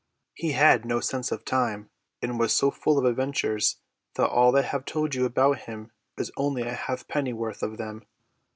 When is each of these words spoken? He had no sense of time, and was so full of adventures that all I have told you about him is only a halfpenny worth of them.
He 0.33 0.53
had 0.53 0.83
no 0.83 0.99
sense 0.99 1.31
of 1.31 1.45
time, 1.45 1.91
and 2.23 2.39
was 2.39 2.53
so 2.55 2.71
full 2.71 2.97
of 2.97 3.05
adventures 3.05 3.77
that 4.15 4.29
all 4.31 4.57
I 4.57 4.63
have 4.63 4.83
told 4.83 5.13
you 5.13 5.25
about 5.25 5.59
him 5.69 5.91
is 6.17 6.31
only 6.37 6.63
a 6.63 6.73
halfpenny 6.73 7.33
worth 7.33 7.61
of 7.61 7.77
them. 7.77 8.07